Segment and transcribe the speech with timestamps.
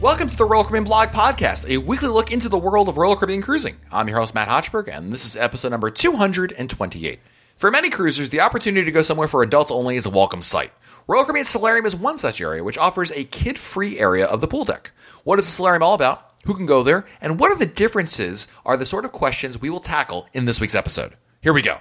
[0.00, 3.16] Welcome to the Royal Caribbean Blog Podcast, a weekly look into the world of Royal
[3.16, 3.76] Caribbean cruising.
[3.92, 7.20] I'm your host, Matt Hochberg, and this is episode number 228.
[7.56, 10.72] For many cruisers, the opportunity to go somewhere for adults only is a welcome sight.
[11.06, 14.48] Royal Caribbean Solarium is one such area, which offers a kid free area of the
[14.48, 14.92] pool deck.
[15.22, 16.32] What is the Solarium all about?
[16.46, 17.04] Who can go there?
[17.20, 18.50] And what are the differences?
[18.64, 21.12] Are the sort of questions we will tackle in this week's episode.
[21.42, 21.76] Here we go.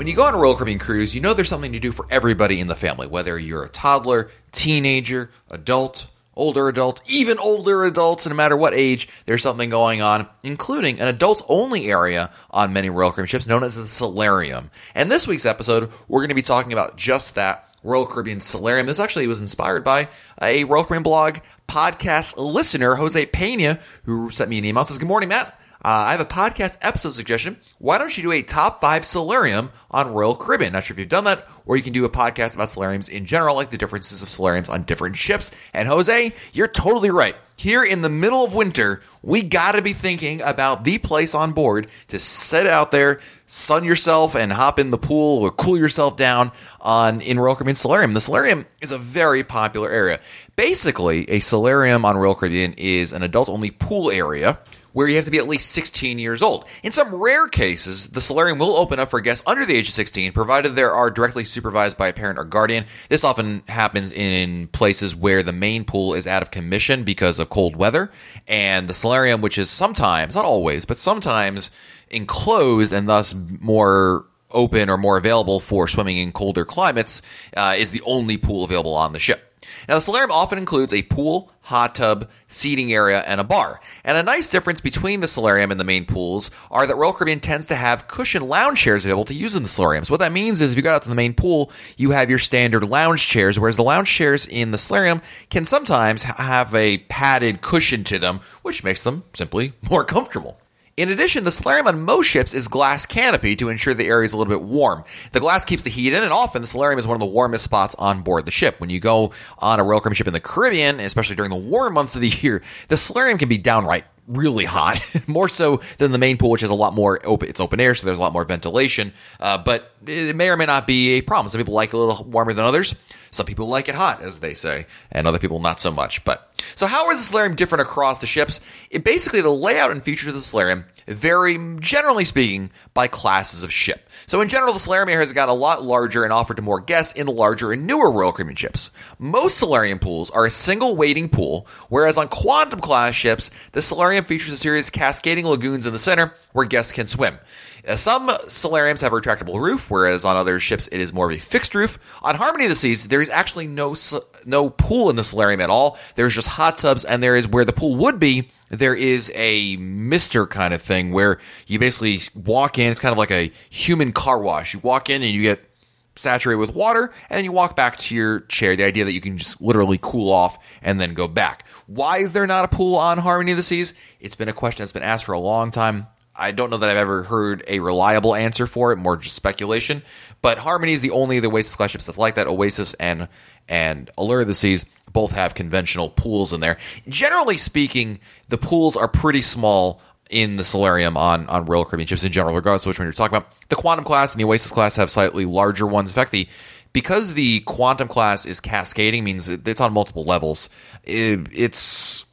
[0.00, 2.06] When you go on a Royal Caribbean cruise, you know there's something to do for
[2.08, 8.26] everybody in the family, whether you're a toddler, teenager, adult, older adult, even older adults,
[8.26, 12.88] no matter what age, there's something going on, including an adults only area on many
[12.88, 14.70] Royal Caribbean ships known as the Solarium.
[14.94, 18.86] And this week's episode, we're going to be talking about just that Royal Caribbean Solarium.
[18.86, 20.08] This actually was inspired by
[20.40, 24.82] a Royal Caribbean blog podcast listener, Jose Pena, who sent me an email.
[24.86, 25.59] Says, Good morning, Matt.
[25.82, 27.56] Uh, I have a podcast episode suggestion.
[27.78, 30.74] Why don't you do a top five solarium on Royal Caribbean?
[30.74, 33.24] Not sure if you've done that, or you can do a podcast about solariums in
[33.24, 35.50] general, like the differences of solariums on different ships.
[35.72, 37.34] And Jose, you're totally right.
[37.56, 41.86] Here in the middle of winter, we gotta be thinking about the place on board
[42.08, 46.52] to sit out there, sun yourself, and hop in the pool or cool yourself down
[46.82, 48.12] on in Royal Caribbean Solarium.
[48.12, 50.20] The Solarium is a very popular area.
[50.56, 54.58] Basically, a solarium on Royal Caribbean is an adult only pool area
[54.92, 56.64] where you have to be at least 16 years old.
[56.82, 59.94] In some rare cases, the solarium will open up for guests under the age of
[59.94, 62.86] 16, provided they are directly supervised by a parent or guardian.
[63.08, 67.50] This often happens in places where the main pool is out of commission because of
[67.50, 68.10] cold weather,
[68.46, 71.70] and the solarium, which is sometimes, not always, but sometimes
[72.10, 77.22] enclosed and thus more open or more available for swimming in colder climates,
[77.56, 79.49] uh, is the only pool available on the ship.
[79.88, 83.80] Now, the solarium often includes a pool, hot tub, seating area, and a bar.
[84.04, 87.40] And a nice difference between the solarium and the main pools are that Royal Caribbean
[87.40, 90.04] tends to have cushion lounge chairs available to use in the solarium.
[90.04, 92.30] So What that means is if you go out to the main pool, you have
[92.30, 96.98] your standard lounge chairs, whereas the lounge chairs in the solarium can sometimes have a
[96.98, 100.58] padded cushion to them, which makes them simply more comfortable.
[100.96, 104.32] In addition, the solarium on most ships is glass canopy to ensure the area is
[104.32, 105.04] a little bit warm.
[105.32, 107.64] The glass keeps the heat in, and often the solarium is one of the warmest
[107.64, 108.80] spots on board the ship.
[108.80, 111.94] When you go on a Royal Caribbean ship in the Caribbean, especially during the warm
[111.94, 116.18] months of the year, the solarium can be downright really hot, more so than the
[116.18, 117.48] main pool, which has a lot more open.
[117.48, 119.12] It's open air, so there's a lot more ventilation.
[119.38, 121.50] Uh, but it may or may not be a problem.
[121.50, 122.94] Some people like it a little warmer than others.
[123.32, 126.24] Some people like it hot, as they say, and other people not so much.
[126.24, 128.60] But so, how is the solarium different across the ships?
[128.90, 133.72] It basically the layout and features of the solarium vary, generally speaking, by classes of
[133.72, 134.08] ship.
[134.26, 136.80] So, in general, the solarium area has got a lot larger and offered to more
[136.80, 138.90] guests in larger and newer Royal Caribbean ships.
[139.18, 144.24] Most solarium pools are a single wading pool, whereas on Quantum class ships, the solarium
[144.24, 147.38] features a series of cascading lagoons in the center where guests can swim.
[147.86, 151.36] Uh, some solariums have a retractable roof, whereas on other ships it is more of
[151.36, 151.98] a fixed roof.
[152.22, 153.96] On Harmony of the Seas, there is actually no
[154.44, 155.98] no pool in the solarium at all.
[156.14, 158.50] There's just hot tubs, and there is where the pool would be.
[158.70, 162.92] There is a mister kind of thing where you basically walk in.
[162.92, 164.74] It's kind of like a human car wash.
[164.74, 165.68] You walk in and you get
[166.14, 168.76] saturated with water, and then you walk back to your chair.
[168.76, 171.66] The idea that you can just literally cool off and then go back.
[171.86, 173.94] Why is there not a pool on Harmony of the Seas?
[174.20, 176.06] It's been a question that's been asked for a long time.
[176.34, 180.02] I don't know that I've ever heard a reliable answer for it, more just speculation.
[180.42, 182.46] But Harmony is the only of the Oasis class ships that's like that.
[182.46, 183.28] Oasis and
[183.68, 186.78] and Allure of the Seas both have conventional pools in there.
[187.08, 192.22] Generally speaking, the pools are pretty small in the Solarium on, on Royal Caribbean ships
[192.22, 193.52] in general, regardless of which one you're talking about.
[193.68, 196.10] The Quantum class and the Oasis class have slightly larger ones.
[196.10, 196.48] In fact, the
[196.92, 200.70] because the Quantum class is cascading, means it's on multiple levels.
[201.04, 202.24] It, it's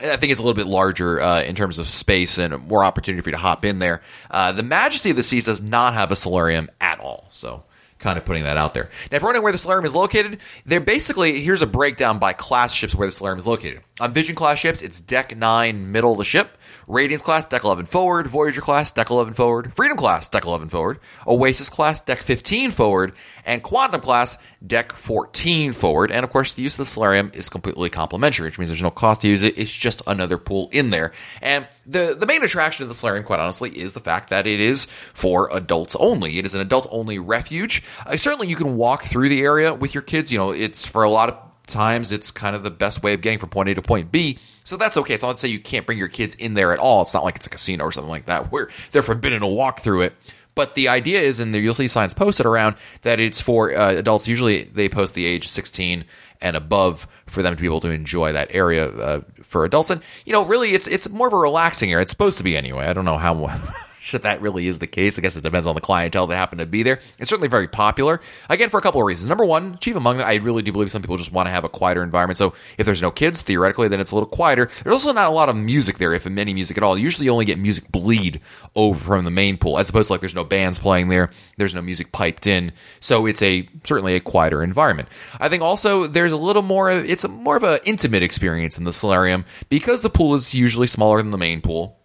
[0.00, 3.20] I think it's a little bit larger uh, in terms of space and more opportunity
[3.22, 4.02] for you to hop in there.
[4.30, 7.64] Uh, the Majesty of the Seas does not have a solarium at all, so
[7.98, 8.90] kind of putting that out there.
[9.10, 12.72] Now, if you're where the solarium is located, they're basically here's a breakdown by class
[12.72, 13.82] ships where the solarium is located.
[14.00, 16.56] On Vision class ships, it's deck nine, middle of the ship.
[16.88, 18.28] Radiance class, deck 11 forward.
[18.28, 19.74] Voyager class, deck 11 forward.
[19.74, 21.00] Freedom class, deck 11 forward.
[21.26, 23.12] Oasis class, deck 15 forward.
[23.44, 26.10] And Quantum class, deck 14 forward.
[26.10, 28.90] And of course, the use of the Solarium is completely complimentary, which means there's no
[28.90, 29.58] cost to use it.
[29.58, 31.12] It's just another pool in there.
[31.42, 34.58] And the, the main attraction of the Solarium, quite honestly, is the fact that it
[34.58, 36.38] is for adults only.
[36.38, 37.82] It is an adults only refuge.
[38.06, 40.32] Uh, certainly, you can walk through the area with your kids.
[40.32, 43.20] You know, it's for a lot of times it's kind of the best way of
[43.20, 44.38] getting from point A to point B.
[44.68, 45.16] So that's okay.
[45.22, 47.00] Not to say you can't bring your kids in there at all.
[47.00, 49.80] It's not like it's a casino or something like that where they're forbidden to walk
[49.80, 50.12] through it.
[50.54, 54.28] But the idea is, and you'll see signs posted around that it's for uh, adults.
[54.28, 56.04] Usually, they post the age 16
[56.42, 59.88] and above for them to be able to enjoy that area uh, for adults.
[59.88, 62.02] And you know, really, it's it's more of a relaxing area.
[62.02, 62.88] It's supposed to be anyway.
[62.88, 63.34] I don't know how
[64.12, 65.18] much that really is the case.
[65.18, 67.00] I guess it depends on the clientele that happen to be there.
[67.18, 68.20] It's certainly very popular.
[68.48, 69.28] Again, for a couple of reasons.
[69.28, 71.64] Number one, chief among them, I really do believe some people just want to have
[71.64, 72.38] a quieter environment.
[72.38, 74.70] So if there's no kids, theoretically, then it's a little quieter.
[74.82, 76.96] There's also not a lot of music there, if any music at all.
[76.96, 78.40] You usually only get music bleed
[78.74, 81.74] over from the main pool, as opposed to like there's no bands playing there, there's
[81.74, 82.72] no music piped in.
[83.00, 85.08] So it's a certainly a quieter environment.
[85.40, 86.90] I think also there's a little more.
[86.90, 91.22] It's more of an intimate experience in the solarium because the pool is usually smaller
[91.22, 91.97] than the main pool,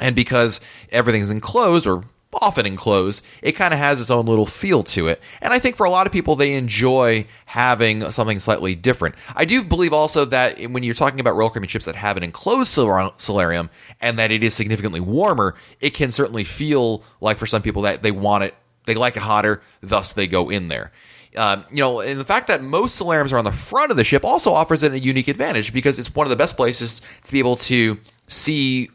[0.00, 0.60] and because
[0.90, 5.20] everything's enclosed or often enclosed, it kind of has its own little feel to it.
[5.40, 9.14] And I think for a lot of people, they enjoy having something slightly different.
[9.34, 12.70] I do believe also that when you're talking about roller ships that have an enclosed
[12.70, 13.70] solarium
[14.00, 18.02] and that it is significantly warmer, it can certainly feel like for some people that
[18.02, 18.54] they want it,
[18.86, 20.92] they like it hotter, thus they go in there.
[21.36, 24.02] Um, you know, and the fact that most solariums are on the front of the
[24.02, 27.32] ship also offers it a unique advantage because it's one of the best places to
[27.32, 28.90] be able to see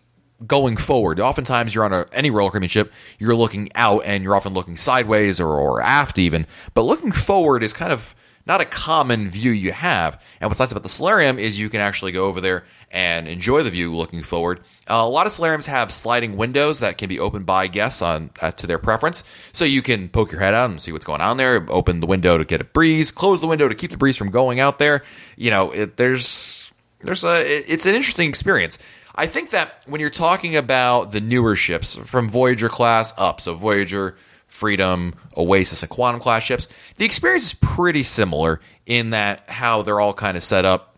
[0.46, 1.20] going forward.
[1.20, 4.78] Oftentimes, you're on a, any roller coaster ship, you're looking out and you're often looking
[4.78, 6.46] sideways or, or aft even.
[6.74, 8.16] But looking forward is kind of
[8.46, 10.22] not a common view you have.
[10.40, 13.64] And what's nice about the solarium is you can actually go over there and enjoy
[13.64, 14.60] the view looking forward.
[14.90, 18.30] Uh, a lot of solariums have sliding windows that can be opened by guests on
[18.42, 21.22] uh, to their preference, so you can poke your head out and see what's going
[21.22, 21.66] on there.
[21.70, 24.30] Open the window to get a breeze, close the window to keep the breeze from
[24.30, 25.04] going out there.
[25.36, 26.72] You know, it, there's
[27.02, 28.78] there's a it, it's an interesting experience.
[29.16, 33.54] I think that when you're talking about the newer ships from Voyager class up, so
[33.56, 34.18] Voyager,
[34.48, 36.68] Freedom, Oasis, and Quantum class ships,
[36.98, 40.98] the experience is pretty similar in that how they're all kind of set up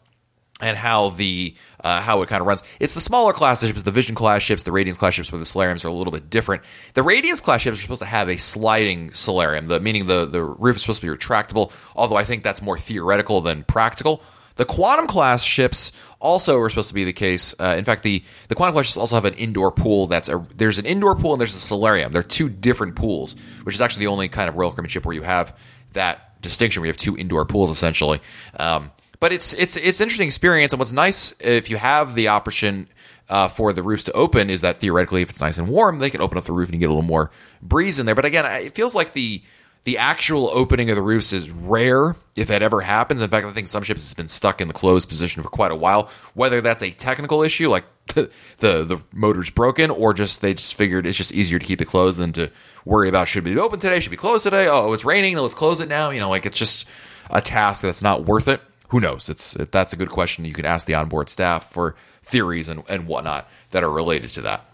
[0.59, 2.63] and how the uh, how it kind of runs.
[2.79, 5.45] It's the smaller class ships, the Vision class ships, the Radiance class ships, where the
[5.45, 6.63] solariums are a little bit different.
[6.95, 10.43] The Radiance class ships are supposed to have a sliding solarium, the, meaning the, the
[10.43, 14.23] roof is supposed to be retractable, although I think that's more theoretical than practical.
[14.57, 17.55] The Quantum class ships also are supposed to be the case.
[17.59, 20.07] Uh, in fact, the the quantum class ships also have an indoor pool.
[20.07, 22.11] That's a there's an indoor pool and there's a solarium.
[22.11, 25.21] They're two different pools, which is actually the only kind of royal crewmanship where you
[25.21, 25.55] have
[25.93, 26.81] that distinction.
[26.81, 28.21] We have two indoor pools essentially.
[28.59, 30.73] Um, but it's it's it's interesting experience.
[30.73, 32.87] And what's nice if you have the option
[33.29, 36.09] uh, for the roofs to open is that theoretically, if it's nice and warm, they
[36.09, 37.31] can open up the roof and you get a little more
[37.61, 38.15] breeze in there.
[38.15, 39.43] But again, it feels like the
[39.87, 43.21] the actual opening of the roofs is rare if it ever happens.
[43.21, 45.71] In fact, I think some ships has been stuck in the closed position for quite
[45.71, 46.09] a while.
[46.33, 50.73] Whether that's a technical issue, like the the, the motor's broken, or just they just
[50.73, 52.51] figured it's just easier to keep it closed than to
[52.83, 54.67] worry about should be open today, should be closed today.
[54.67, 56.09] Oh, it's raining, let's close it now.
[56.09, 56.85] You know, like it's just
[57.29, 58.59] a task that's not worth it.
[58.89, 59.29] Who knows?
[59.29, 60.43] It's that's a good question.
[60.43, 64.41] You can ask the onboard staff for theories and, and whatnot that are related to
[64.41, 64.65] that.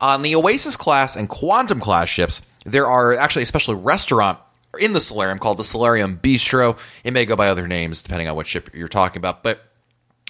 [0.00, 4.38] On the Oasis class and Quantum class ships, there are actually a special restaurant
[4.78, 6.78] in the solarium called the Solarium Bistro.
[7.04, 9.72] It may go by other names depending on what ship you're talking about, but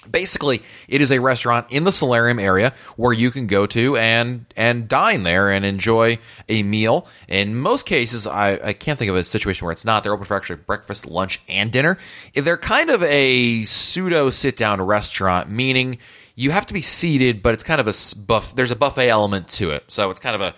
[0.09, 4.45] basically it is a restaurant in the solarium area where you can go to and
[4.55, 6.17] and dine there and enjoy
[6.49, 7.07] a meal.
[7.27, 10.03] In most cases I, I can't think of a situation where it's not.
[10.03, 11.97] They're open for actually breakfast lunch and dinner.
[12.33, 15.99] They're kind of a pseudo sit down restaurant meaning
[16.35, 17.93] you have to be seated but it's kind of a
[18.25, 19.85] buff there's a buffet element to it.
[19.87, 20.55] So it's kind of a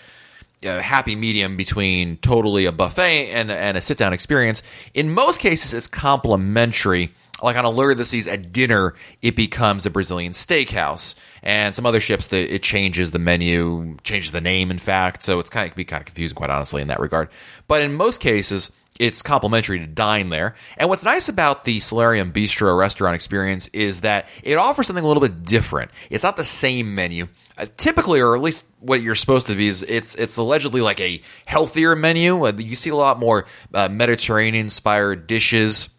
[0.63, 4.63] a happy medium between totally a buffet and, and a sit down experience.
[4.93, 7.13] In most cases, it's complimentary.
[7.43, 11.19] Like on Allure of the Seas at dinner, it becomes a Brazilian steakhouse.
[11.43, 15.23] And some other ships, the, it changes the menu, changes the name, in fact.
[15.23, 17.29] So it's kind of, it can be kind of confusing, quite honestly, in that regard.
[17.67, 20.55] But in most cases, it's complimentary to dine there.
[20.77, 25.07] And what's nice about the Solarium Bistro restaurant experience is that it offers something a
[25.07, 25.91] little bit different.
[26.09, 27.27] It's not the same menu
[27.57, 30.99] uh, typically, or at least what you're supposed to be, is it's it's allegedly like
[30.99, 32.45] a healthier menu.
[32.45, 35.89] Uh, you see a lot more uh, Mediterranean inspired dishes.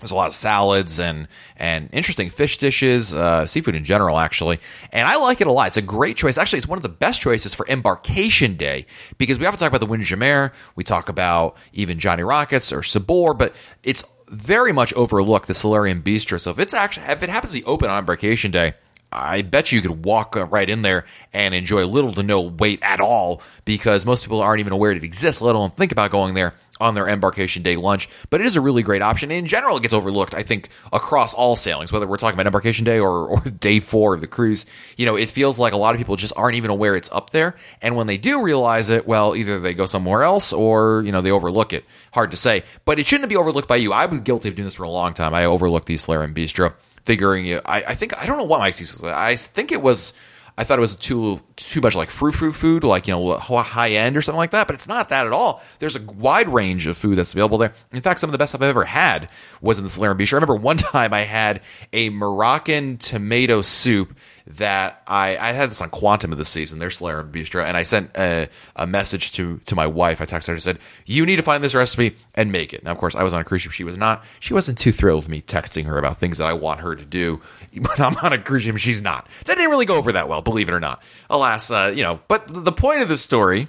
[0.00, 4.60] There's a lot of salads and and interesting fish dishes, uh, seafood in general, actually.
[4.92, 5.68] And I like it a lot.
[5.68, 6.38] It's a great choice.
[6.38, 8.86] Actually, it's one of the best choices for embarkation day
[9.18, 13.34] because we often talk about the Windjammer, we talk about even Johnny Rockets or Sabor,
[13.34, 16.40] but it's very much overlooked the Solarium Bistro.
[16.40, 18.74] So if it's actually if it happens to be open on embarkation day,
[19.14, 22.80] I bet you could walk uh, right in there and enjoy little to no wait
[22.82, 26.34] at all because most people aren't even aware it exists, let alone think about going
[26.34, 28.08] there on their embarkation day lunch.
[28.30, 29.30] But it is a really great option.
[29.30, 32.46] And In general, it gets overlooked, I think, across all sailings, whether we're talking about
[32.46, 34.66] embarkation day or, or day four of the cruise.
[34.96, 37.30] You know, it feels like a lot of people just aren't even aware it's up
[37.30, 37.56] there.
[37.80, 41.20] And when they do realize it, well, either they go somewhere else or, you know,
[41.20, 41.84] they overlook it.
[42.12, 42.64] Hard to say.
[42.84, 43.92] But it shouldn't be overlooked by you.
[43.92, 45.34] I've been guilty of doing this for a long time.
[45.34, 47.62] I overlooked the Solarium Bistro figuring it.
[47.64, 49.04] I, I think I don't know what my excuse was.
[49.04, 50.18] I think it was.
[50.56, 53.90] I thought it was too too much like frou frou food, like you know high
[53.90, 54.68] end or something like that.
[54.68, 55.62] But it's not that at all.
[55.80, 57.74] There's a wide range of food that's available there.
[57.92, 59.28] In fact, some of the best I've ever had
[59.60, 60.32] was in the Solarium Beach.
[60.32, 61.60] I remember one time I had
[61.92, 64.16] a Moroccan tomato soup
[64.46, 67.82] that I, I had this on Quantum of the season, their Solarium Bistro, and I
[67.82, 70.20] sent a, a message to, to my wife.
[70.20, 72.84] I texted her and said, You need to find this recipe and make it.
[72.84, 73.72] Now, of course, I was on a cruise ship.
[73.72, 74.22] She was not.
[74.40, 77.04] She wasn't too thrilled with me texting her about things that I want her to
[77.04, 77.40] do.
[77.84, 79.26] But I'm on a cruise ship, she's not.
[79.46, 81.02] That didn't really go over that well, believe it or not.
[81.28, 83.68] Alas, uh, you know, but the point of the story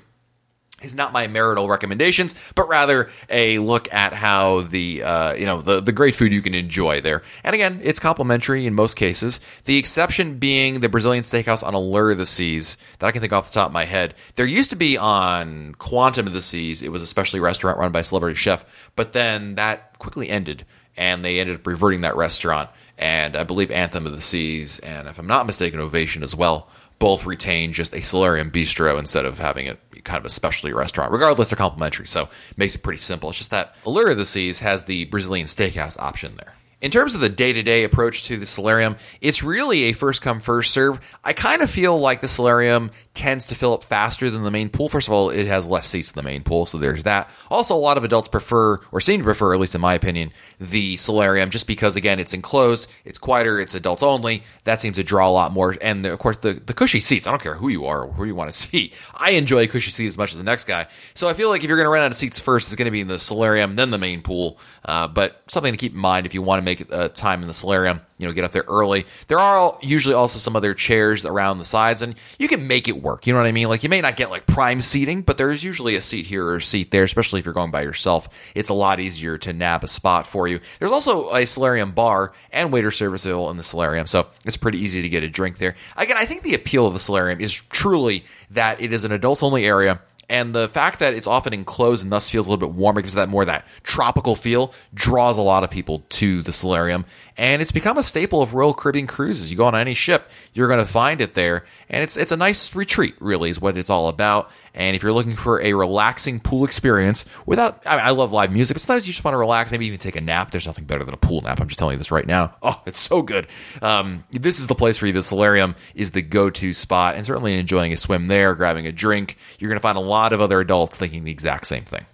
[0.85, 5.61] is not my marital recommendations, but rather a look at how the uh, you know
[5.61, 7.23] the the great food you can enjoy there.
[7.43, 9.39] And again, it's complimentary in most cases.
[9.65, 13.33] The exception being the Brazilian steakhouse on Allure of the Seas that I can think
[13.33, 14.13] off the top of my head.
[14.35, 16.81] There used to be on Quantum of the Seas.
[16.81, 18.65] It was a specialty restaurant run by a celebrity chef,
[18.95, 20.65] but then that quickly ended,
[20.95, 22.69] and they ended up reverting that restaurant.
[22.97, 26.69] And I believe Anthem of the Seas, and if I'm not mistaken, Ovation as well
[26.99, 31.11] both retain just a solarium bistro instead of having it kind of a specialty restaurant.
[31.11, 33.29] Regardless, they're complimentary, so it makes it pretty simple.
[33.29, 36.55] It's just that Allure of the Seas has the Brazilian steakhouse option there.
[36.81, 40.21] In terms of the day to day approach to the solarium, it's really a first
[40.21, 40.99] come, first serve.
[41.23, 44.69] I kind of feel like the solarium tends to fill up faster than the main
[44.69, 44.89] pool.
[44.89, 47.29] First of all, it has less seats than the main pool, so there's that.
[47.49, 50.31] Also, a lot of adults prefer, or seem to prefer, at least in my opinion,
[50.59, 54.43] the solarium just because, again, it's enclosed, it's quieter, it's adults only.
[54.65, 55.75] That seems to draw a lot more.
[55.81, 58.25] And of course, the, the cushy seats, I don't care who you are or who
[58.25, 58.93] you want to see.
[59.13, 60.87] I enjoy cushy seats as much as the next guy.
[61.13, 62.85] So I feel like if you're going to run out of seats first, it's going
[62.85, 64.59] to be in the solarium, then the main pool.
[64.83, 67.53] Uh, but something to keep in mind if you want to make time in the
[67.53, 69.05] solarium you know, get up there early.
[69.27, 73.01] There are usually also some other chairs around the sides, and you can make it
[73.01, 73.27] work.
[73.27, 73.67] You know what I mean?
[73.67, 76.57] Like, you may not get like prime seating, but there's usually a seat here or
[76.57, 78.29] a seat there, especially if you're going by yourself.
[78.53, 80.61] It's a lot easier to nab a spot for you.
[80.79, 84.79] There's also a solarium bar and waiter service available in the solarium, so it's pretty
[84.79, 85.75] easy to get a drink there.
[85.97, 89.43] Again, I think the appeal of the solarium is truly that it is an adults
[89.43, 92.75] only area and the fact that it's often enclosed and thus feels a little bit
[92.75, 97.05] warmer gives that more that tropical feel draws a lot of people to the solarium.
[97.37, 99.51] And it's become a staple of royal caribbean cruises.
[99.51, 102.37] You go on any ship you're going to find it there and it's it's a
[102.37, 106.41] nice retreat really is what it's all about and if you're looking for a relaxing
[106.41, 109.37] pool experience without, I, mean, I love live music, but sometimes you just want to
[109.37, 110.51] relax, maybe even take a nap.
[110.51, 111.61] There's nothing better than a pool nap.
[111.61, 112.55] I'm just telling you this right now.
[112.65, 113.47] Oh, it's so good.
[113.83, 115.13] Um, this is the place for you.
[115.13, 119.37] The solarium is the go-to spot, and certainly enjoying a swim there, grabbing a drink.
[119.59, 122.07] You're going to find a lot of other adults thinking the exact same thing.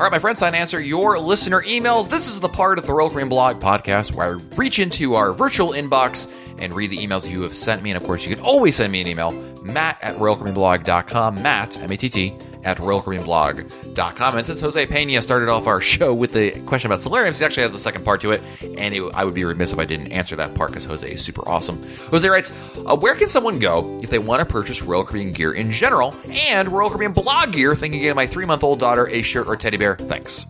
[0.00, 2.08] All right, my friends, time to answer your listener emails.
[2.08, 5.34] This is the part of the Royal Caribbean Blog podcast where I reach into our
[5.34, 7.90] virtual inbox and read the emails you have sent me.
[7.90, 12.34] And of course, you can always send me an email, matt at royalcaribbeanblog.com, matt, M-A-T-T,
[12.64, 12.78] at
[13.98, 17.64] And since Jose Pena started off our show with the question about solariums, he actually
[17.64, 20.12] has a second part to it, and it, I would be remiss if I didn't
[20.12, 21.82] answer that part because Jose is super awesome.
[22.10, 22.50] Jose writes,
[22.86, 26.14] uh, where can someone go if they want to purchase Royal Caribbean gear in general
[26.28, 29.96] and Royal Caribbean blog gear, thinking of my three-month-old daughter a shirt or teddy bear?
[29.96, 30.46] Thanks.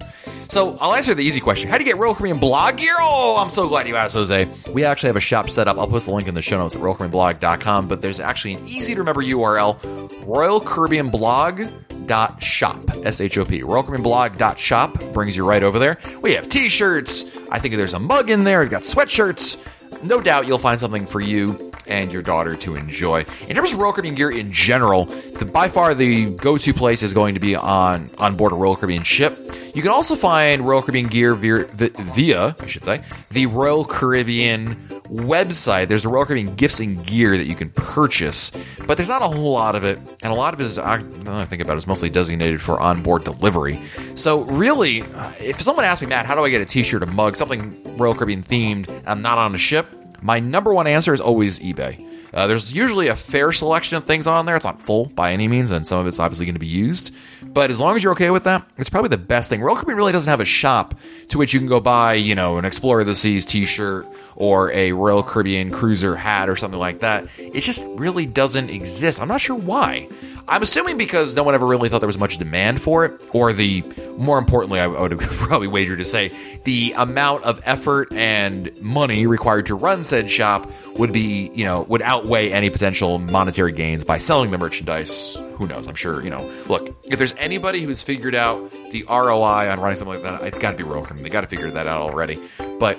[0.50, 1.68] So I'll answer the easy question.
[1.68, 2.96] How do you get Royal Caribbean blog gear?
[2.98, 4.48] Oh, I'm so glad you asked, Jose.
[4.72, 5.78] We actually have a shop set up.
[5.78, 8.94] I'll post the link in the show notes at royalcaribbeanblog.com, but there's actually an easy
[8.94, 9.80] to remember URL,
[10.24, 13.29] royalcaribbeanblog.shop, S-H-O-P.
[13.30, 15.98] Royalcaribbeanblog.shop brings you right over there.
[16.20, 17.36] We have t-shirts.
[17.50, 18.60] I think there's a mug in there.
[18.60, 20.04] We've got sweatshirts.
[20.04, 23.24] No doubt you'll find something for you and your daughter to enjoy.
[23.48, 27.12] In terms of Royal Caribbean gear in general, the, by far the go-to place is
[27.12, 29.38] going to be on on board a Royal Caribbean ship.
[29.74, 34.74] You can also find Royal Caribbean gear via, via I should say, the Royal Caribbean
[35.10, 35.88] website.
[35.88, 38.52] There's a Royal Caribbean gifts and gear that you can purchase,
[38.86, 40.96] but there's not a whole lot of it, and a lot of it is, I,
[41.26, 43.80] I think about it, is mostly designated for onboard delivery.
[44.14, 47.06] So really, uh, if someone asks me, Matt, how do I get a T-shirt, a
[47.06, 49.86] mug, something Royal Caribbean themed, I'm not on a ship,
[50.22, 52.06] my number one answer is always eBay.
[52.32, 54.54] Uh, there's usually a fair selection of things on there.
[54.54, 57.12] It's not full by any means, and some of it's obviously going to be used.
[57.42, 59.60] But as long as you're okay with that, it's probably the best thing.
[59.60, 60.94] Royal Caribbean really doesn't have a shop
[61.28, 64.70] to which you can go buy, you know, an Explorer of the Seas t-shirt or
[64.70, 67.26] a Royal Caribbean cruiser hat or something like that.
[67.36, 69.20] It just really doesn't exist.
[69.20, 70.08] I'm not sure why.
[70.50, 73.52] I'm assuming because no one ever really thought there was much demand for it, or
[73.52, 73.84] the
[74.18, 76.32] more importantly, I would probably wager to say
[76.64, 81.82] the amount of effort and money required to run said shop would be, you know,
[81.82, 85.36] would outweigh any potential monetary gains by selling the merchandise.
[85.54, 85.86] Who knows?
[85.86, 89.98] I'm sure, you know, look, if there's anybody who's figured out the ROI on running
[89.98, 91.22] something like that, it's got to be Caribbean.
[91.22, 92.40] They got to figure that out already.
[92.80, 92.98] But,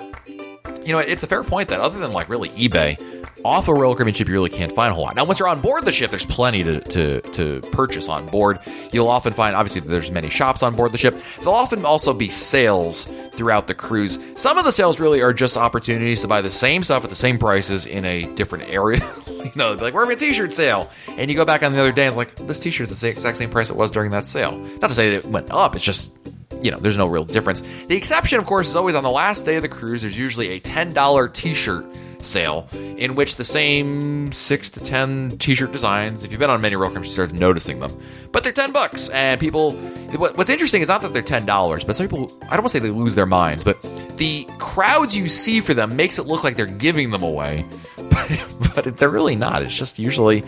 [0.86, 3.94] you know, it's a fair point that other than like really eBay, off a Royal
[3.94, 5.16] Caribbean ship, you really can't find a whole lot.
[5.16, 8.58] Now, once you're on board the ship, there's plenty to, to, to purchase on board.
[8.92, 11.16] You'll often find, obviously, there's many shops on board the ship.
[11.38, 14.24] There'll often also be sales throughout the cruise.
[14.36, 17.16] Some of the sales really are just opportunities to buy the same stuff at the
[17.16, 19.00] same prices in a different area.
[19.26, 20.90] you know, like, we're having a t-shirt sale.
[21.08, 23.36] And you go back on the other day and it's like, this t-shirt's the exact
[23.36, 24.56] same price it was during that sale.
[24.80, 26.10] Not to say that it went up, it's just
[26.62, 27.60] you know, there's no real difference.
[27.88, 30.02] The exception, of course, is always on the last day of the cruise.
[30.02, 31.84] There's usually a ten dollar T-shirt
[32.22, 36.76] sale in which the same six to ten t-shirt designs if you've been on many
[36.76, 38.00] roll you start noticing them.
[38.30, 41.96] But they're 10 bucks and people what's interesting is not that they're 10 dollars but
[41.96, 43.78] some people i don't want to say they lose their minds but
[44.16, 48.74] the crowds you see for them makes it look like they're giving them away but,
[48.74, 49.62] but they're really not.
[49.62, 50.44] It's just usually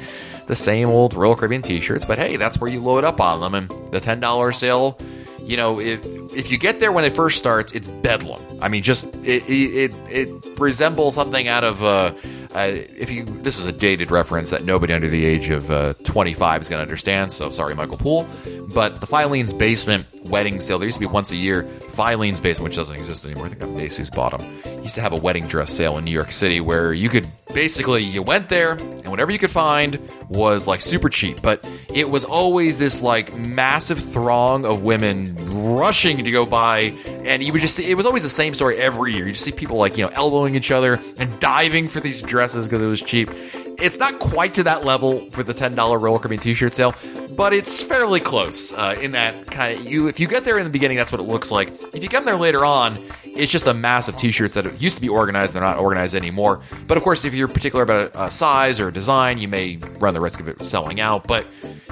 [0.47, 3.55] the same old royal caribbean t-shirts but hey that's where you load up on them
[3.55, 4.99] and the $10 sale
[5.45, 8.41] you know, if if you get there when it first starts, it's bedlam.
[8.61, 12.13] I mean, just it it, it resembles something out of uh,
[12.55, 15.93] uh, if you this is a dated reference that nobody under the age of uh,
[16.05, 17.33] 25 is going to understand.
[17.33, 18.27] So sorry, Michael Poole.
[18.73, 20.79] But the Filene's Basement wedding sale.
[20.79, 21.65] There used to be once a year.
[21.65, 23.47] Filene's Basement, which doesn't exist anymore.
[23.47, 24.83] I think Macy's bought them.
[24.83, 28.03] Used to have a wedding dress sale in New York City where you could basically
[28.03, 31.43] you went there and whatever you could find was like super cheap.
[31.43, 35.37] But it was always this like massive throng of women
[35.77, 36.93] rushing to go buy,
[37.25, 39.27] and you would just see it was always the same story every year.
[39.27, 42.67] You just see people like you know elbowing each other and diving for these dresses
[42.67, 43.31] because it was cheap.
[43.33, 46.95] It's not quite to that level for the ten dollar Royal Caribbean T-shirt sale,
[47.37, 50.09] but it's fairly close uh, in that kind of you.
[50.09, 51.71] If you get there in the beginning, that's what it looks like.
[51.95, 52.99] If you come there later on,
[53.37, 55.55] it's just a mass of T-shirts that used to be organized.
[55.55, 56.63] They're not organized anymore.
[56.87, 59.77] But of course, if you're particular about a, a size or a design, you may
[59.99, 61.27] run the risk of it selling out.
[61.27, 61.47] But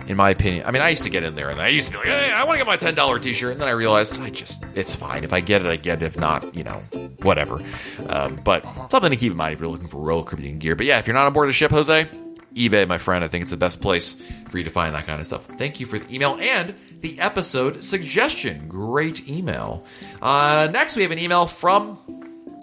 [0.06, 1.92] in my opinion, I mean, I used to get in there and I used to
[1.92, 4.20] be like, hey, I want to get my ten dollar T-shirt, and then I realized
[4.20, 6.06] I just it's fine if I get it, I get it.
[6.06, 6.80] If not, you know,
[7.22, 7.60] whatever.
[8.08, 10.76] Um, but something to keep in mind if you're looking for Royal Caribbean gear.
[10.76, 12.08] But yeah, if you're not on board the ship, Jose,
[12.54, 13.24] eBay, my friend.
[13.24, 15.46] I think it's the best place for you to find that kind of stuff.
[15.46, 18.68] Thank you for the email and the episode suggestion.
[18.68, 19.86] Great email.
[20.20, 22.21] Uh, next, we have an email from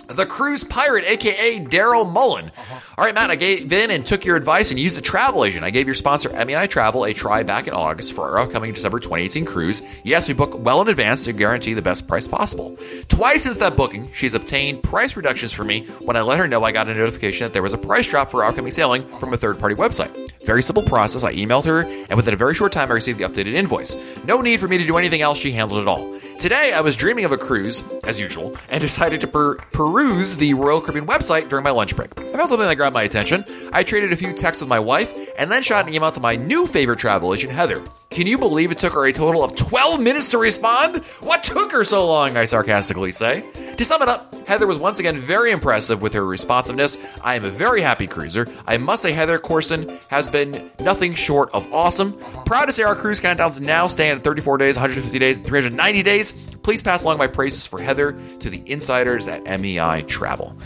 [0.10, 2.51] the cruise pirate, aka Daryl Mullen.
[2.58, 2.80] Uh-huh.
[2.98, 5.63] All right, Matt, I gave in and took your advice and used a travel agent.
[5.63, 9.00] I gave your sponsor, MEI Travel, a try back in August for our upcoming December
[9.00, 9.82] 2018 cruise.
[10.04, 12.78] Yes, we book well in advance to guarantee the best price possible.
[13.08, 16.63] Twice since that booking, she's obtained price reductions for me when I let her know
[16.63, 19.34] I got a notification that there was a price drop for our upcoming sailing from
[19.34, 20.32] a third party website.
[20.43, 21.24] Very simple process.
[21.24, 23.95] I emailed her, and within a very short time, I received the updated invoice.
[24.26, 25.38] No need for me to do anything else.
[25.38, 26.18] She handled it all.
[26.39, 30.54] Today, I was dreaming of a cruise, as usual, and decided to per- peruse the
[30.54, 32.17] Royal Caribbean website during my lunch break.
[32.17, 33.43] I found something that grabbed my attention.
[33.73, 36.38] I traded a few texts with my wife, and then shot an email to my
[36.38, 37.84] new favorite travel agent, Heather.
[38.12, 41.04] Can you believe it took her a total of 12 minutes to respond?
[41.22, 42.38] What took her so long?
[42.38, 43.45] I sarcastically say.
[43.78, 46.98] To sum it up, Heather was once again very impressive with her responsiveness.
[47.22, 48.48] I am a very happy cruiser.
[48.65, 52.13] I must say, Heather Corson has been nothing short of awesome.
[52.48, 56.32] Proud to say our cruise countdowns now stand at 34 days, 150 days, 390 days.
[56.63, 60.58] Please pass along my praises for Heather to the insiders at MEI Travel.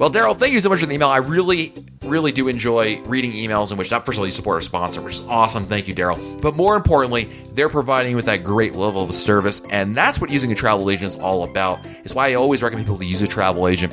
[0.00, 1.08] Well, Daryl, thank you so much for the email.
[1.08, 1.74] I really,
[2.06, 5.02] really do enjoy reading emails in which, not first of all, you support our sponsor,
[5.02, 5.66] which is awesome.
[5.66, 6.40] Thank you, Daryl.
[6.40, 10.30] But more importantly, they're providing you with that great level of service, and that's what
[10.30, 11.84] using a travel agent is all about.
[12.02, 13.92] It's why I always recommend people to use a travel agent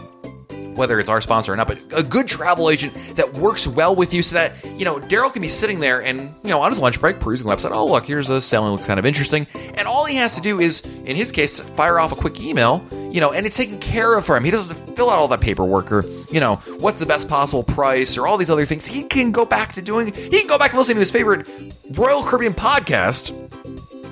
[0.77, 4.13] whether it's our sponsor or not, but a good travel agent that works well with
[4.13, 6.79] you so that, you know, Daryl can be sitting there and, you know, on his
[6.79, 7.71] lunch break, perusing the website.
[7.71, 9.47] Oh, look, here's a sailing looks kind of interesting.
[9.55, 12.85] And all he has to do is, in his case, fire off a quick email,
[13.11, 14.43] you know, and it's taken care of for him.
[14.43, 17.27] He doesn't have to fill out all that paperwork or, you know, what's the best
[17.27, 18.85] possible price or all these other things.
[18.85, 21.49] He can go back to doing, he can go back and listen to his favorite
[21.91, 23.31] Royal Caribbean podcast.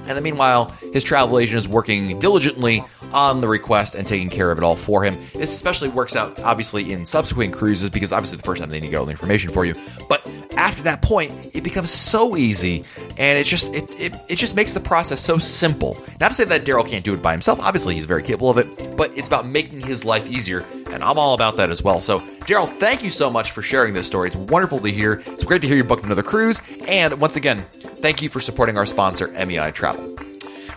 [0.07, 2.83] And then meanwhile, his travel agent is working diligently
[3.15, 5.17] on the request and taking care of it all for him.
[5.33, 8.87] This especially works out, obviously, in subsequent cruises because obviously the first time they need
[8.87, 9.73] to get all the information for you.
[10.09, 12.83] But after that point, it becomes so easy,
[13.17, 15.97] and it just it, it, it just makes the process so simple.
[16.19, 17.59] Not to say that Daryl can't do it by himself.
[17.59, 21.17] Obviously, he's very capable of it, but it's about making his life easier, and I'm
[21.17, 22.01] all about that as well.
[22.01, 24.27] So, Daryl, thank you so much for sharing this story.
[24.27, 25.23] It's wonderful to hear.
[25.25, 27.65] It's great to hear you booked another cruise, and once again,
[27.97, 30.24] thank you for supporting our sponsor, MEI Travel.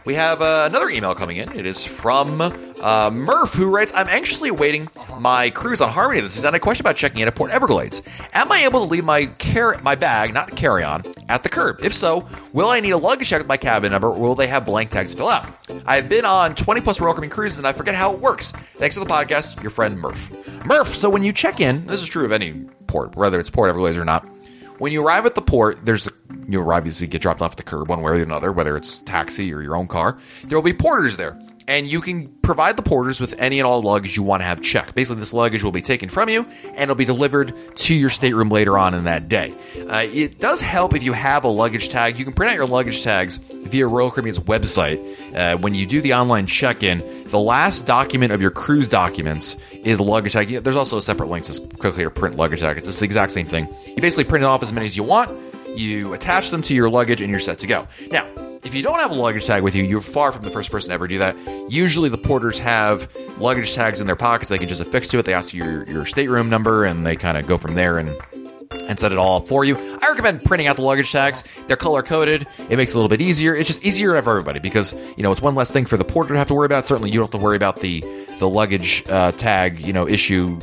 [0.09, 1.55] We have uh, another email coming in.
[1.55, 6.33] It is from uh, Murph, who writes, I'm anxiously awaiting my cruise on Harmony this
[6.33, 6.55] season.
[6.55, 8.01] A question about checking in at Port Everglades.
[8.33, 11.85] Am I able to leave my car- my bag, not carry on, at the curb?
[11.85, 14.47] If so, will I need a luggage check with my cabin number, or will they
[14.47, 15.47] have blank tags to fill out?
[15.85, 18.53] I've been on 20 plus Royal Caribbean cruises, and I forget how it works.
[18.53, 20.65] Thanks for the podcast, your friend Murph.
[20.65, 23.69] Murph, so when you check in, this is true of any port, whether it's Port
[23.69, 24.27] Everglades or not,
[24.79, 26.11] when you arrive at the port, there's a,
[26.49, 28.99] you arrive you get dropped off at the curb one way or another, whether it's
[29.01, 30.17] taxi or your own car.
[30.45, 31.37] There will be porters there,
[31.69, 34.63] and you can provide the porters with any and all luggage you want to have
[34.63, 34.95] checked.
[34.95, 38.49] Basically, this luggage will be taken from you and it'll be delivered to your stateroom
[38.49, 39.53] later on in that day.
[39.87, 42.19] Uh, it does help if you have a luggage tag.
[42.19, 44.99] You can print out your luggage tags via Royal Caribbean's website.
[45.37, 50.01] Uh, when you do the online check-in, the last document of your cruise documents is
[50.01, 50.65] luggage tag.
[50.65, 52.79] There's also a separate link to quickly to print luggage tag.
[52.79, 53.69] It's the exact same thing.
[53.87, 55.48] You basically print it off as many as you want.
[55.79, 57.87] You attach them to your luggage and you're set to go.
[58.11, 58.27] Now,
[58.65, 60.89] if you don't have a luggage tag with you, you're far from the first person
[60.89, 61.37] to ever do that.
[61.71, 65.25] Usually, the porters have luggage tags in their pockets; they can just affix to it.
[65.25, 68.11] They ask you your, your stateroom number, and they kind of go from there and
[68.73, 69.77] and set it all up for you.
[69.77, 71.45] I recommend printing out the luggage tags.
[71.69, 72.49] They're color coded.
[72.69, 73.55] It makes it a little bit easier.
[73.55, 76.35] It's just easier for everybody because you know it's one less thing for the porter
[76.35, 76.87] to have to worry about.
[76.87, 78.01] Certainly, you don't have to worry about the
[78.41, 80.59] the luggage uh, tag you know issue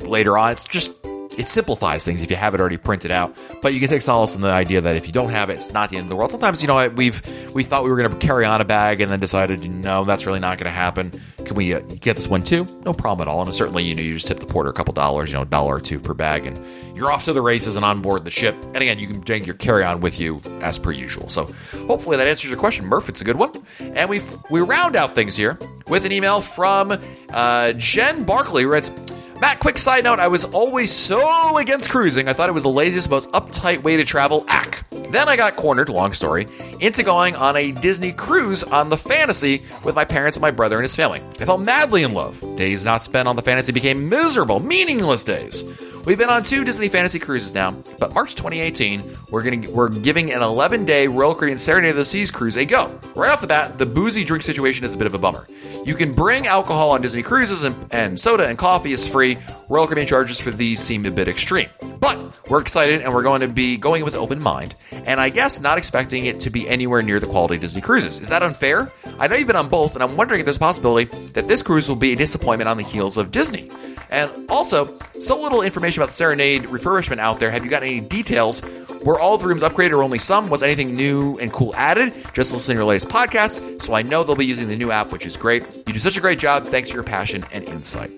[0.00, 0.50] later on.
[0.50, 1.05] It's just
[1.36, 3.36] it simplifies things if you have it already printed out.
[3.62, 5.72] But you can take solace in the idea that if you don't have it, it's
[5.72, 6.30] not the end of the world.
[6.30, 7.20] Sometimes, you know, we've
[7.54, 10.26] we thought we were going to carry on a bag and then decided, no, that's
[10.26, 11.12] really not going to happen.
[11.44, 12.66] Can we uh, get this one too?
[12.84, 13.42] No problem at all.
[13.42, 15.46] And certainly, you know, you just tip the porter a couple dollars, you know, a
[15.46, 16.58] dollar or two per bag, and
[16.96, 18.56] you're off to the races and on board the ship.
[18.74, 21.28] And again, you can take your carry on with you as per usual.
[21.28, 21.44] So
[21.86, 23.08] hopefully that answers your question, Murph.
[23.08, 23.52] It's a good one.
[23.80, 26.98] And we we round out things here with an email from
[27.30, 28.90] uh, Jen Barkley, who writes.
[29.38, 32.26] Matt, quick side note I was always so against cruising.
[32.26, 34.46] I thought it was the laziest, most uptight way to travel.
[34.48, 34.86] Ack.
[35.10, 36.46] Then I got cornered, long story,
[36.80, 40.76] into going on a Disney cruise on the Fantasy with my parents and my brother
[40.76, 41.20] and his family.
[41.38, 42.40] I fell madly in love.
[42.56, 45.64] Days not spent on the Fantasy became miserable, meaningless days.
[46.06, 50.32] We've been on two Disney Fantasy cruises now, but March 2018, we're gonna we're giving
[50.32, 52.98] an 11 day Royal Caribbean Serenade of the Seas cruise a go.
[53.14, 55.46] Right off the bat, the boozy drink situation is a bit of a bummer.
[55.86, 59.38] You can bring alcohol on Disney cruises, and, and soda and coffee is free.
[59.68, 61.68] Royal Caribbean charges for these seem a bit extreme,
[62.00, 62.18] but
[62.50, 65.78] we're excited and we're going to be going with open mind, and I guess not
[65.78, 68.18] expecting it to be anywhere near the quality of Disney cruises.
[68.18, 68.90] Is that unfair?
[69.20, 71.62] I know you've been on both, and I'm wondering if there's a possibility that this
[71.62, 73.70] cruise will be a disappointment on the heels of Disney.
[74.10, 77.52] And also, so little information about the Serenade refurbishment out there.
[77.52, 78.60] Have you got any details?
[79.06, 80.48] Were all the rooms upgraded or only some?
[80.50, 82.12] Was anything new and cool added?
[82.34, 85.12] Just listen to your latest podcast, so I know they'll be using the new app,
[85.12, 85.64] which is great.
[85.86, 86.66] You do such a great job.
[86.66, 88.10] Thanks for your passion and insight.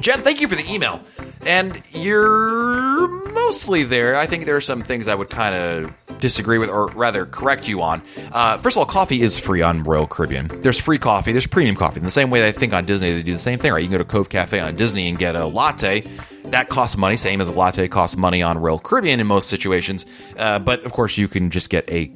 [0.00, 1.02] Jen, thank you for the email.
[1.44, 4.16] And you're mostly there.
[4.16, 7.68] I think there are some things I would kind of disagree with, or rather correct
[7.68, 8.00] you on.
[8.32, 10.48] Uh, first of all, coffee is free on Royal Caribbean.
[10.62, 11.98] There's free coffee, there's premium coffee.
[11.98, 13.82] In the same way I think on Disney they do the same thing, right?
[13.82, 16.10] You can go to Cove Cafe on Disney and get a latte.
[16.54, 20.06] That costs money, same as a latte costs money on Royal Caribbean in most situations.
[20.36, 22.12] Uh, but of course, you can just get a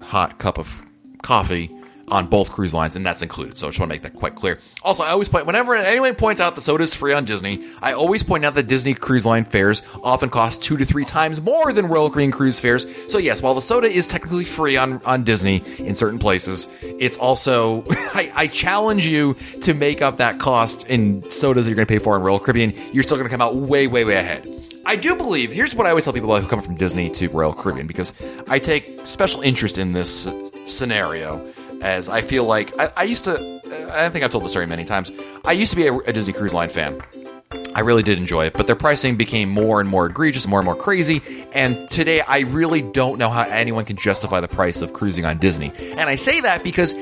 [0.00, 0.86] hot cup of
[1.24, 1.76] coffee
[2.10, 3.58] on both cruise lines, and that's included.
[3.58, 4.60] So I just want to make that quite clear.
[4.82, 7.92] Also, I always point whenever anyone points out the soda is free on Disney, I
[7.92, 11.72] always point out that Disney cruise line fares often cost two to three times more
[11.72, 12.86] than Royal Caribbean cruise fares.
[13.10, 17.16] So yes, while the soda is technically free on on Disney in certain places, it's
[17.16, 21.86] also I, I challenge you to make up that cost in sodas that you're going
[21.86, 22.74] to pay for in Royal Caribbean.
[22.92, 24.48] You're still going to come out way way way ahead.
[24.84, 25.52] I do believe.
[25.52, 28.14] Here's what I always tell people who come from Disney to Royal Caribbean because
[28.48, 30.28] I take special interest in this
[30.64, 33.60] scenario as I feel like I, I used to.
[33.92, 35.10] I think I've told the story many times.
[35.44, 37.00] I used to be a, a Disney Cruise Line fan.
[37.74, 40.66] I really did enjoy it, but their pricing became more and more egregious, more and
[40.66, 41.22] more crazy.
[41.52, 45.38] And today, I really don't know how anyone can justify the price of cruising on
[45.38, 45.72] Disney.
[45.78, 46.94] And I say that because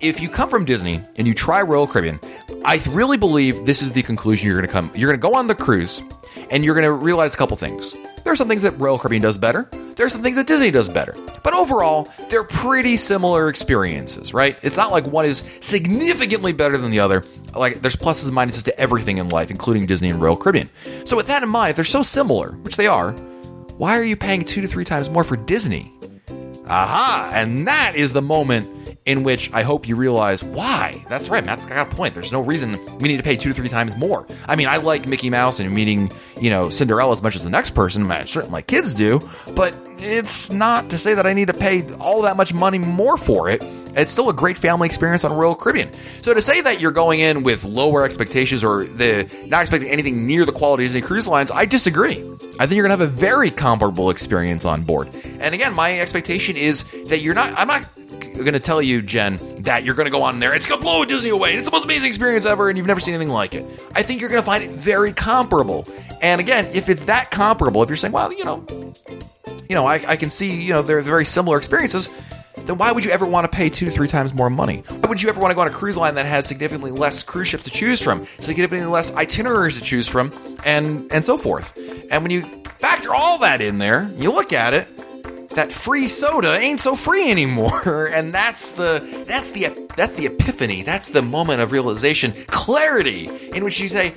[0.00, 2.20] if you come from Disney and you try Royal Caribbean,
[2.64, 4.90] I really believe this is the conclusion you're going to come.
[4.94, 6.02] You're going to go on the cruise,
[6.50, 7.94] and you're going to realize a couple things.
[8.24, 9.70] There are some things that Royal Caribbean does better.
[9.96, 11.16] There are some things that Disney does better.
[11.42, 14.58] But overall, they're pretty similar experiences, right?
[14.62, 17.24] It's not like one is significantly better than the other.
[17.54, 20.68] Like there's pluses and minuses to everything in life, including Disney and Royal Caribbean.
[21.04, 23.12] So with that in mind, if they're so similar, which they are,
[23.78, 25.92] why are you paying two to three times more for Disney?
[26.66, 27.30] Aha!
[27.32, 31.04] And that is the moment in which I hope you realize why.
[31.08, 32.12] That's right, Matt's got a point.
[32.12, 34.26] There's no reason we need to pay two to three times more.
[34.48, 37.50] I mean, I like Mickey Mouse and meeting, you know, Cinderella as much as the
[37.50, 38.10] next person.
[38.10, 39.20] I certainly my kids do,
[39.54, 43.16] but it's not to say that I need to pay all that much money more
[43.16, 43.62] for it.
[43.96, 45.90] It's still a great family experience on Royal Caribbean.
[46.20, 50.26] So to say that you're going in with lower expectations or the not expecting anything
[50.26, 52.18] near the quality of Disney Cruise Lines, I disagree.
[52.58, 55.08] I think you're going to have a very comparable experience on board.
[55.40, 57.54] And again, my expectation is that you're not.
[57.56, 57.88] I'm not
[58.34, 60.54] going to tell you, Jen, that you're going to go on there.
[60.54, 61.54] It's going to blow Disney away.
[61.56, 63.64] It's the most amazing experience ever, and you've never seen anything like it.
[63.94, 65.86] I think you're going to find it very comparable.
[66.20, 68.64] And again, if it's that comparable, if you're saying, well, you know,
[69.68, 72.10] you know, I, I can see, you know, they're very similar experiences
[72.66, 74.82] then why would you ever want to pay two to three times more money?
[74.88, 77.22] Why would you ever want to go on a cruise line that has significantly less
[77.22, 80.32] cruise ships to choose from, significantly less itineraries to choose from,
[80.64, 81.76] and and so forth?
[82.10, 82.42] And when you
[82.78, 84.90] factor all that in there, you look at it,
[85.50, 90.82] that free soda ain't so free anymore and that's the that's the that's the epiphany
[90.82, 94.12] that's the moment of realization clarity in which you say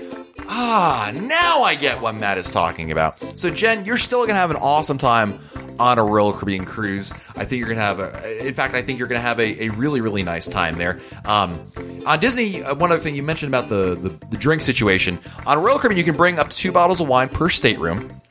[0.47, 4.52] ah now i get what matt is talking about so jen you're still gonna have
[4.52, 5.39] an awesome time
[5.80, 7.12] on a Royal Caribbean cruise.
[7.38, 8.47] I think you're gonna have a.
[8.47, 10.99] In fact, I think you're gonna have a, a really really nice time there.
[11.25, 11.60] Um,
[12.06, 15.63] on Disney, uh, one other thing you mentioned about the, the, the drink situation on
[15.63, 18.21] Royal Caribbean, you can bring up to two bottles of wine per stateroom.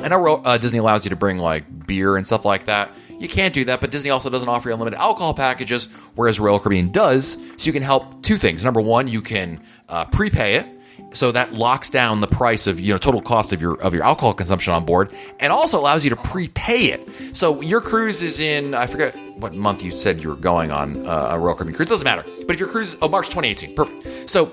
[0.00, 2.90] And uh, Disney allows you to bring like beer and stuff like that.
[3.18, 6.58] You can't do that, but Disney also doesn't offer you unlimited alcohol packages, whereas Royal
[6.58, 7.34] Caribbean does.
[7.34, 8.64] So you can help two things.
[8.64, 10.66] Number one, you can uh, prepay it
[11.14, 14.02] so that locks down the price of you know total cost of your of your
[14.02, 17.36] alcohol consumption on board, and also allows you to prepay it.
[17.36, 21.06] So your cruise is in I forget what month you said you were going on
[21.06, 21.88] uh, a Royal Caribbean cruise.
[21.88, 22.24] Doesn't matter.
[22.46, 24.30] But if your cruise oh March 2018, perfect.
[24.30, 24.52] So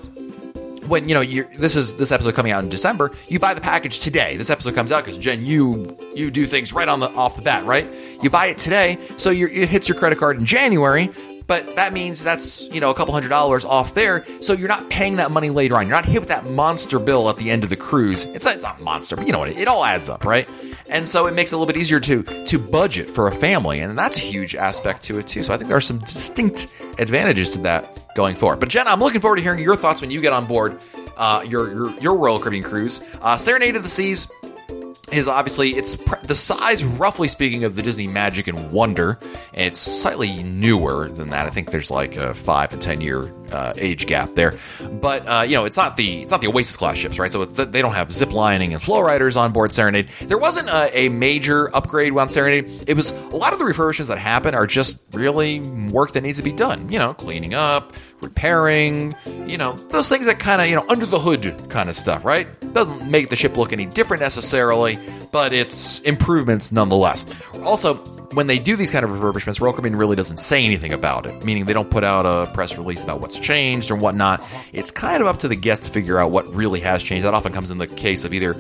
[0.87, 3.61] when you know you this is this episode coming out in December, you buy the
[3.61, 4.37] package today.
[4.37, 7.41] This episode comes out because Jen, you you do things right on the off the
[7.41, 7.87] bat, right?
[8.21, 11.09] You buy it today, so it hits your credit card in January
[11.51, 14.89] but that means that's you know a couple hundred dollars off there so you're not
[14.89, 15.85] paying that money later on.
[15.85, 18.23] You're not hit with that monster bill at the end of the cruise.
[18.23, 20.47] It's not, it's not monster but you know what it, all adds up right?
[20.87, 23.81] And so it makes it a little bit easier to to budget for a family
[23.81, 25.43] and that's a huge aspect to it too.
[25.43, 28.61] So i think there are some distinct advantages to that going forward.
[28.61, 30.79] But jenna i'm looking forward to hearing your thoughts when you get on board
[31.17, 33.03] uh, your, your your royal caribbean cruise.
[33.21, 34.31] Uh, serenade of the seas
[35.11, 39.19] is obviously it's the size, roughly speaking, of the Disney Magic and Wonder.
[39.53, 41.47] It's slightly newer than that.
[41.47, 44.57] I think there's like a five to ten year uh, age gap there,
[44.99, 47.31] but uh, you know it's not the it's not the Oasis class ships, right?
[47.31, 50.09] So they don't have zip lining and flow riders on board Serenade.
[50.21, 52.85] There wasn't a, a, major upgrade on Serenade.
[52.87, 56.37] It was a lot of the refurbishments that happen are just really work that needs
[56.37, 56.91] to be done.
[56.91, 61.05] You know, cleaning up, repairing, you know, those things that kind of you know under
[61.05, 62.47] the hood kind of stuff, right?
[62.73, 64.99] Doesn't make the ship look any different necessarily,
[65.31, 67.25] but it's improvements nonetheless.
[67.63, 71.43] Also, when they do these kind of refurbishments, Caribbean really doesn't say anything about it,
[71.43, 74.43] meaning they don't put out a press release about what's changed or whatnot.
[74.73, 77.25] It's kind of up to the guest to figure out what really has changed.
[77.25, 78.55] That often comes in the case of either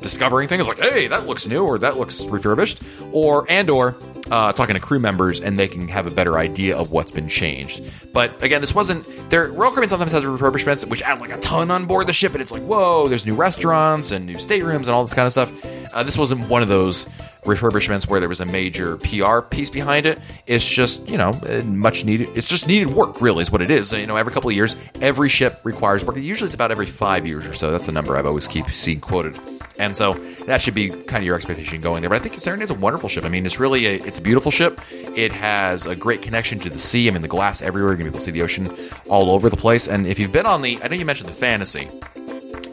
[0.00, 2.80] discovering things like, "Hey, that looks new," or "That looks refurbished,"
[3.12, 3.96] or and or
[4.30, 7.28] uh, talking to crew members and they can have a better idea of what's been
[7.28, 7.82] changed.
[8.12, 9.48] But again, this wasn't there.
[9.48, 12.40] Royal Caribbean sometimes has refurbishments which add like a ton on board the ship, and
[12.40, 15.50] it's like, whoa, there's new restaurants and new staterooms and all this kind of stuff.
[15.92, 17.08] Uh, this wasn't one of those
[17.46, 20.20] refurbishments where there was a major PR piece behind it.
[20.46, 22.36] It's just, you know, uh, much needed.
[22.36, 23.92] It's just needed work, really, is what it is.
[23.92, 26.16] You know, every couple of years, every ship requires work.
[26.16, 27.70] Usually it's about every five years or so.
[27.70, 29.38] That's the number I've always keep seeing quoted.
[29.78, 30.14] And so
[30.46, 32.08] that should be kind of your expectation going there.
[32.08, 33.24] But I think Serenade is a wonderful ship.
[33.24, 34.80] I mean, it's really a, it's a beautiful ship.
[34.90, 37.08] It has a great connection to the sea.
[37.08, 37.92] I mean, the glass everywhere.
[37.92, 39.86] You're going to be able to see the ocean all over the place.
[39.86, 41.84] And if you've been on the, I know you mentioned the Fantasy,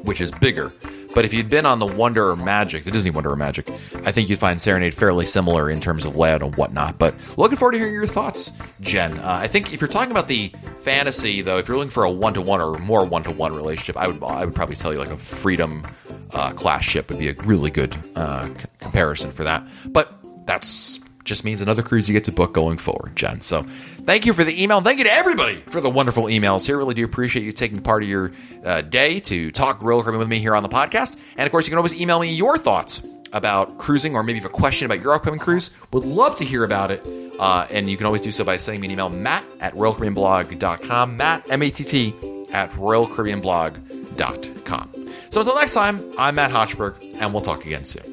[0.04, 0.72] which is bigger.
[1.14, 3.70] But if you'd been on the Wonder or Magic, the Disney Wonder or Magic,
[4.04, 6.98] I think you'd find Serenade fairly similar in terms of layout and whatnot.
[6.98, 9.20] But looking forward to hearing your thoughts, Jen.
[9.20, 12.12] Uh, I think if you're talking about the fantasy, though, if you're looking for a
[12.12, 14.92] one to one or more one to one relationship, I would I would probably tell
[14.92, 15.84] you like a Freedom
[16.32, 19.66] uh, class ship would be a really good uh, c- comparison for that.
[19.86, 23.42] But that's just means another cruise you get to book going forward, Jen.
[23.42, 23.64] So
[24.06, 24.82] thank you for the email.
[24.82, 26.78] Thank you to everybody for the wonderful emails here.
[26.78, 28.32] Really do appreciate you taking part of your
[28.66, 31.18] uh, day to talk Royal Caribbean with me here on the podcast.
[31.38, 34.44] And of course, you can always email me your thoughts about cruising or maybe you
[34.44, 35.72] have a question about your upcoming cruise.
[35.92, 37.06] Would love to hear about it.
[37.40, 41.18] Uh, and you can always do so by sending me an email, matt at royalcaribbeanblog.com,
[41.18, 42.14] matt, M-A-T-T,
[42.52, 44.90] at royalcaribbeanblog.com.
[45.32, 48.13] So until next time, I'm Matt Hochberg, and we'll talk again soon.